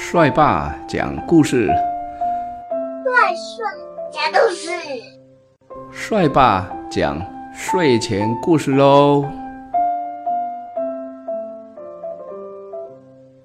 [0.00, 3.66] 帅爸讲故事，帅帅
[4.12, 4.70] 讲故事，
[5.92, 7.20] 帅爸讲
[7.52, 9.28] 睡前故事喽。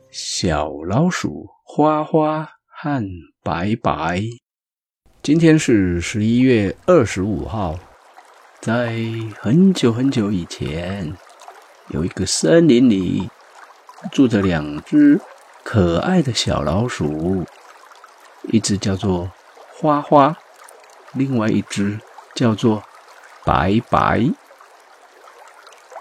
[0.09, 3.03] 小老鼠花花和
[3.43, 4.21] 白白，
[5.23, 7.77] 今天是十一月二十五号，
[8.61, 8.95] 在
[9.39, 11.13] 很久很久以前，
[11.89, 13.27] 有一个森林里
[14.11, 15.19] 住着两只。
[15.63, 17.45] 可爱的小老鼠，
[18.43, 19.31] 一只叫做
[19.73, 20.37] 花花，
[21.13, 21.99] 另外一只
[22.35, 22.83] 叫做
[23.45, 24.29] 白白。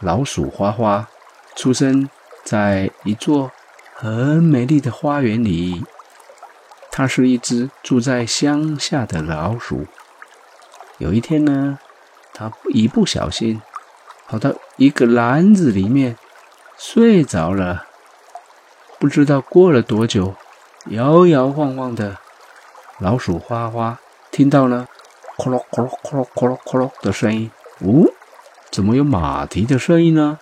[0.01, 1.09] 老鼠花花
[1.55, 2.11] 出生
[2.45, 3.53] 在一座
[3.95, 5.85] 很美丽的花园里，
[6.91, 9.87] 它是一只住在乡下的老鼠。
[10.99, 11.79] 有一天呢，
[12.35, 13.63] 它一不小心
[14.27, 16.19] 跑到一个篮子里面
[16.77, 17.87] 睡着了。
[19.03, 20.37] 不知道过了多久，
[20.87, 22.19] 摇摇晃晃的
[23.01, 23.99] 老鼠花花
[24.31, 24.87] 听到了
[25.37, 27.51] 咕噜咕噜咕噜咕噜咕噜的声音。
[27.81, 28.13] 哦，
[28.71, 30.39] 怎么有马蹄的声音呢？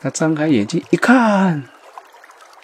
[0.00, 1.68] 他张开眼睛一看，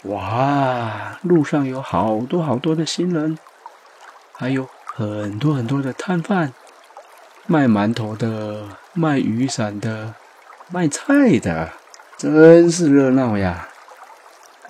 [0.03, 3.39] 哇，路上有好多好多的行人，
[4.33, 6.53] 还有很多很多的摊贩，
[7.47, 8.64] 卖馒头的、
[8.95, 10.17] 卖雨伞的、
[10.73, 11.70] 卖菜的，
[12.19, 13.69] 真是热闹呀。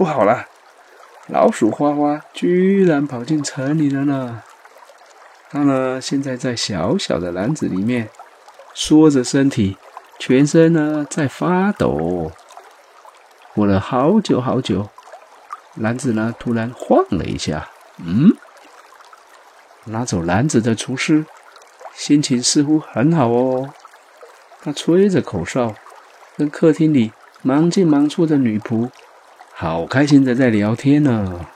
[0.03, 0.49] 不好了，
[1.29, 4.43] 老鼠花花居然跑进城里了呢！
[5.49, 8.11] 它呢，现在在小小的篮子里面
[8.75, 9.77] 缩着身体，
[10.19, 12.33] 全身呢在发抖。
[13.55, 14.91] 过了好久好久，
[15.77, 17.69] 篮子呢突然晃了一下。
[17.99, 18.37] 嗯，
[19.85, 21.25] 拿走篮子的厨师
[21.95, 23.73] 心情似乎很好哦。
[24.61, 25.77] 他吹着口哨，
[26.37, 28.91] 跟客厅里忙进忙出的女仆。
[29.63, 31.47] 好开心的在聊天呢。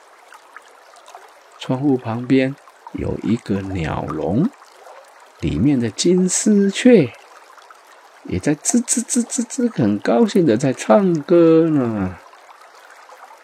[1.59, 2.55] 窗户旁边
[2.93, 4.49] 有一个鸟笼，
[5.41, 7.13] 里面的金丝雀
[8.23, 12.17] 也在吱吱吱吱吱，很高兴的在唱歌呢。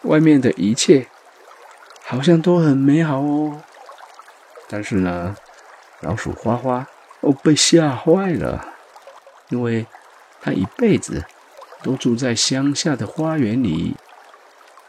[0.03, 1.07] 外面的一切
[2.05, 3.61] 好像都很美好哦。
[4.69, 5.35] 但是呢，
[5.99, 6.87] 老鼠花花
[7.19, 8.65] 哦被吓坏了，
[9.49, 9.85] 因为
[10.41, 11.25] 它一辈子
[11.83, 13.97] 都住在乡下的花园里。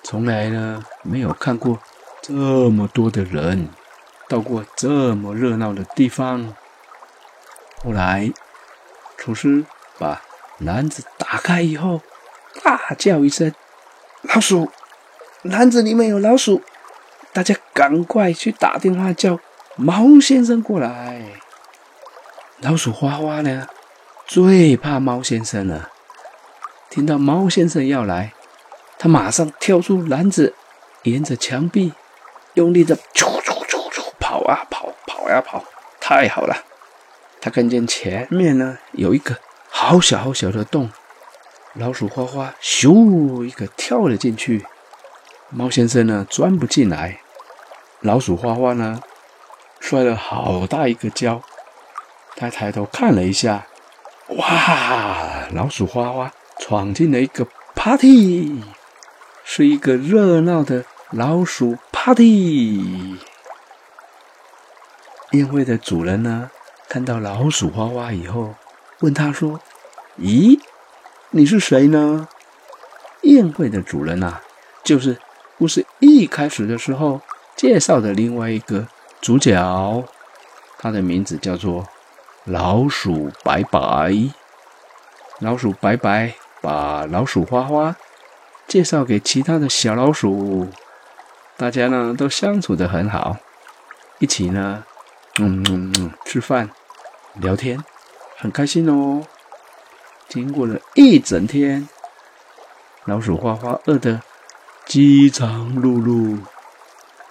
[0.04, 1.80] 从来呢没有看过
[2.20, 3.70] 这么多的人，
[4.28, 6.54] 到过这么热闹的地方。
[7.82, 8.30] 后来，
[9.16, 9.64] 厨师
[9.98, 10.20] 把
[10.58, 12.02] 篮子打开以后，
[12.62, 13.52] 大叫一声
[14.22, 14.70] ：“老鼠！
[15.42, 16.62] 篮子里面有老鼠！
[17.32, 19.40] 大家赶快去打电话叫
[19.76, 21.40] 猫先生过来。”
[22.60, 23.66] 老鼠花花呢，
[24.26, 25.90] 最怕猫先生了。
[26.90, 28.34] 听到猫先生要来。
[29.04, 30.54] 他马上跳出篮子，
[31.02, 31.92] 沿着墙壁
[32.54, 35.62] 用力的啾啾啾啾跑啊跑，跑呀跑，
[36.00, 36.56] 太好了！
[37.38, 39.38] 他看见前面呢有一个
[39.68, 40.90] 好小好小的洞，
[41.74, 44.64] 老鼠花花咻一个跳了进去，
[45.50, 47.20] 猫先生呢钻不进来，
[48.00, 49.02] 老鼠花花呢
[49.80, 51.42] 摔了好大一个跤。
[52.36, 53.66] 他抬头看了一下，
[54.28, 55.46] 哇！
[55.52, 58.62] 老鼠花花闯进了一个 party。
[59.44, 63.18] 是一个热闹的老鼠 party。
[65.32, 66.50] 宴会的主人呢，
[66.88, 68.54] 看到老鼠花花以后，
[69.00, 69.60] 问他说
[70.18, 70.58] ：“咦，
[71.30, 72.26] 你是谁呢？”
[73.22, 74.40] 宴会的主人呐，
[74.82, 75.18] 就是
[75.58, 77.20] 故事一开始的时候
[77.54, 78.88] 介绍的另外一个
[79.20, 80.04] 主角，
[80.78, 81.86] 他的名字叫做
[82.44, 84.14] 老鼠白白。
[85.40, 87.94] 老鼠白白把老鼠花花。
[88.66, 90.68] 介绍给其他的小老鼠，
[91.56, 93.36] 大家呢都相处的很好，
[94.18, 94.84] 一起呢，
[95.38, 96.70] 嗯嗯嗯，吃饭、
[97.34, 97.82] 聊天，
[98.36, 99.24] 很开心哦。
[100.28, 101.88] 经过了一整天，
[103.04, 104.20] 老鼠花花饿得
[104.86, 106.40] 饥肠辘辘。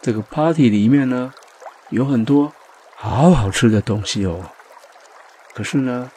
[0.02, 1.34] 这个 party 里面呢，
[1.90, 2.54] 有很多
[2.96, 4.52] 好好吃的东西哦。
[5.54, 6.12] 可是呢，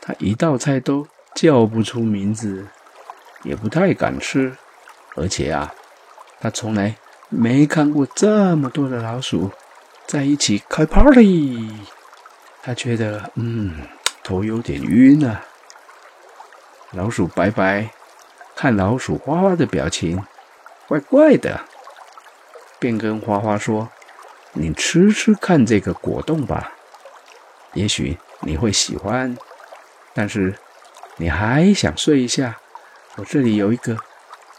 [0.00, 2.68] 他一道菜都叫不出名字。
[3.42, 4.56] 也不太敢吃，
[5.16, 5.74] 而且啊，
[6.40, 6.96] 他从来
[7.28, 9.50] 没看过这么多的老鼠
[10.06, 11.70] 在一起开 party。
[12.62, 13.86] 他觉得，嗯，
[14.22, 15.44] 头有点晕啊。
[16.92, 17.90] 老鼠白白
[18.54, 20.22] 看老鼠花花的表情
[20.86, 21.60] 怪怪的，
[22.78, 23.90] 便跟花花说
[24.52, 26.72] ：“你吃吃看这个果冻吧，
[27.72, 29.36] 也许你会喜欢。
[30.14, 30.54] 但是
[31.16, 32.58] 你还想睡一下？”
[33.16, 33.96] 我这里有一个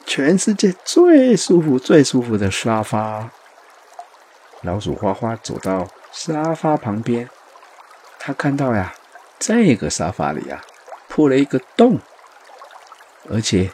[0.06, 3.32] 全世界最舒服、最舒服的沙发。
[4.62, 7.28] 老鼠花花走到沙发旁边，
[8.20, 8.94] 他看到呀，
[9.40, 10.62] 这个沙发里啊，
[11.08, 12.00] 破了一个洞，
[13.30, 13.72] 而且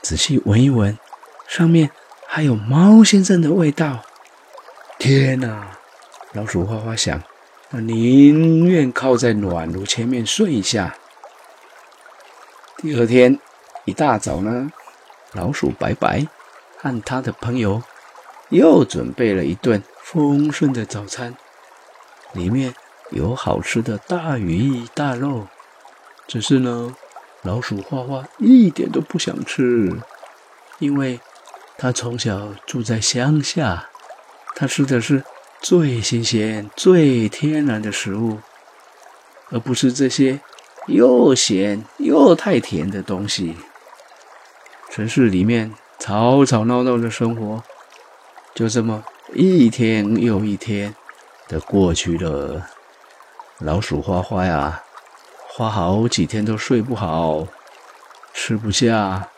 [0.00, 0.98] 仔细闻一闻，
[1.46, 1.90] 上面
[2.26, 4.02] 还有猫先生的味道。
[4.98, 5.76] 天哪！
[6.32, 7.22] 老鼠花花想，
[7.70, 10.96] 我宁愿靠在暖炉前面睡一下。
[12.78, 13.38] 第二天
[13.86, 14.70] 一大早呢，
[15.32, 16.26] 老鼠白白
[16.76, 17.82] 和他的朋友
[18.50, 21.34] 又准备了一顿丰盛的早餐，
[22.34, 22.74] 里面
[23.10, 25.48] 有好吃的大鱼大肉。
[26.26, 26.94] 只是呢，
[27.40, 29.90] 老鼠花花一点都不想吃，
[30.78, 31.18] 因为
[31.78, 33.88] 他从小住在乡下，
[34.54, 35.24] 他吃的是
[35.62, 38.40] 最新鲜、最天然的食物，
[39.48, 40.40] 而不是这些。
[40.86, 43.56] 又咸又太甜的东西。
[44.90, 47.62] 城市里面吵吵闹闹的生活，
[48.54, 49.04] 就这么
[49.34, 50.94] 一天又一天
[51.48, 52.66] 的过去了。
[53.58, 54.82] 老鼠花花呀，
[55.48, 57.46] 花好几天都睡不好，
[58.32, 59.28] 吃不下。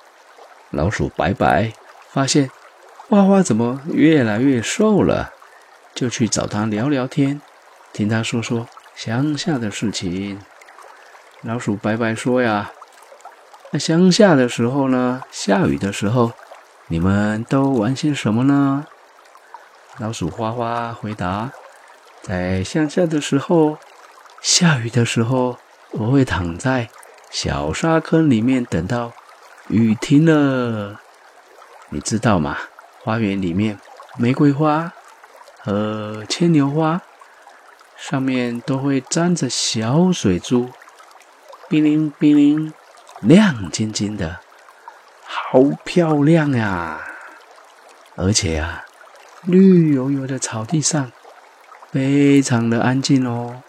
[0.71, 1.73] 老鼠白白
[2.11, 2.51] 发现
[3.09, 5.33] 花花怎么越来越瘦了，
[5.95, 7.41] 就去找他聊聊天，
[7.93, 10.39] 听他说说乡下的事情。
[11.43, 12.73] 老鼠白白说：“呀，
[13.71, 15.23] 那乡下的时候呢？
[15.31, 16.33] 下雨的时候，
[16.89, 18.85] 你们都玩些什么呢？”
[19.99, 21.53] 老鼠花花回答
[22.23, 23.79] ：“在乡下的时候，
[24.43, 25.59] 下雨的时候，
[25.93, 26.89] 我会躺在
[27.31, 29.13] 小沙坑里面，等到
[29.69, 31.01] 雨停了。
[31.91, 32.57] 你知道吗？
[33.05, 33.79] 花园里面
[34.19, 34.93] 玫瑰花
[35.61, 37.01] 和牵牛花
[37.97, 40.71] 上面都会沾着小水珠。”
[41.69, 42.73] 冰凌冰凌，
[43.21, 44.41] 亮晶晶的，
[45.23, 46.99] 好漂亮呀！
[48.17, 48.87] 而且呀，
[49.43, 51.13] 绿油油的草地上，
[51.93, 53.63] 非常的安静哦，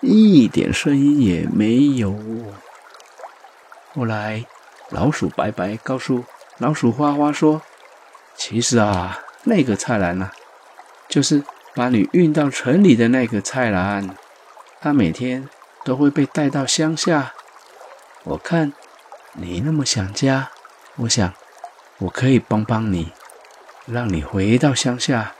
[0.00, 2.16] 一点声音也没有。
[3.92, 4.46] 后来，
[4.88, 6.24] 老鼠白白告诉
[6.56, 7.60] 老鼠花花说
[8.34, 10.30] ：“其实啊，那个菜篮呢，
[11.10, 11.44] 就是
[11.74, 14.16] 把你运到城里的那个菜篮，
[14.80, 15.46] 它每天。”
[15.84, 17.34] 都会被带到乡下。
[18.24, 18.72] 我看
[19.32, 20.50] 你那么想家，
[20.96, 21.32] 我想
[21.98, 23.12] 我可以帮帮你，
[23.86, 25.34] 让你回到乡下。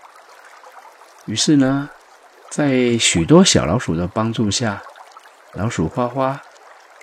[1.26, 1.90] 于是呢，
[2.48, 4.82] 在许多小老鼠的帮助下，
[5.52, 6.40] 老鼠花花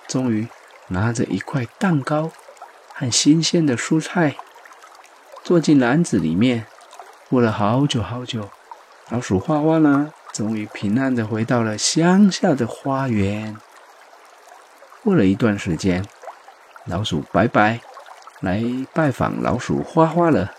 [0.07, 0.47] 终于
[0.87, 2.31] 拿着一块蛋糕
[2.93, 4.35] 和新鲜的蔬菜，
[5.43, 6.65] 坐进篮子里面。
[7.29, 8.49] 过了好久好久，
[9.09, 10.13] 老鼠花花呢？
[10.35, 13.55] 终于平安的回到了乡下的花园。
[15.01, 16.05] 过了一段时间，
[16.87, 17.79] 老鼠白白
[18.41, 18.61] 来
[18.93, 20.51] 拜访老鼠花花了。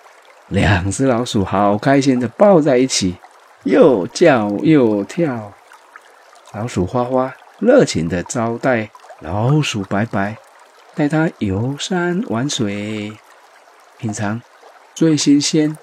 [0.49, 3.19] 两只老鼠好开心的抱在一起，
[3.65, 5.53] 又叫又跳。
[6.55, 8.89] 老鼠花花热情的招待
[9.21, 10.39] 老鼠白白，
[10.95, 13.13] 带它游山玩水，
[13.99, 14.41] 品尝
[14.95, 15.77] 最新鲜、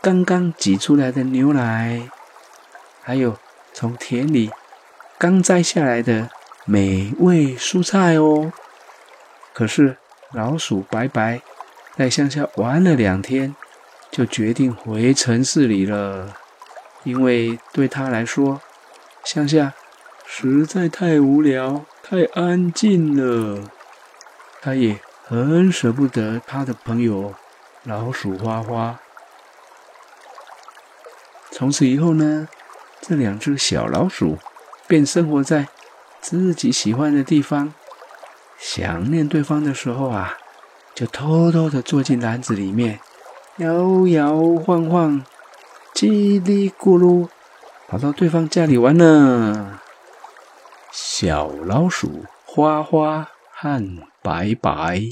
[0.00, 2.08] 刚刚挤出来的牛奶。
[3.06, 3.38] 还有
[3.72, 4.50] 从田里
[5.16, 6.28] 刚摘下来的
[6.64, 8.52] 美味蔬菜哦。
[9.54, 9.96] 可是
[10.32, 11.40] 老鼠白白
[11.96, 13.54] 在乡下玩了两天，
[14.10, 16.34] 就决定回城市里了，
[17.04, 18.60] 因为对他来说，
[19.22, 19.74] 乡下
[20.26, 23.70] 实在太无聊、太安静了。
[24.60, 27.32] 他也很舍不得他的朋友
[27.84, 28.98] 老鼠花花。
[31.52, 32.48] 从此以后呢？
[33.08, 34.36] 这两只小老鼠
[34.88, 35.68] 便生活在
[36.20, 37.72] 自己喜欢的地方。
[38.58, 40.36] 想念对方的时候啊，
[40.92, 42.98] 就偷偷的坐进篮子里面，
[43.58, 45.24] 摇摇晃晃，
[45.94, 47.28] 叽里咕噜，
[47.86, 49.78] 跑到对方家里玩呢。
[50.90, 55.02] 小老鼠花花和白白。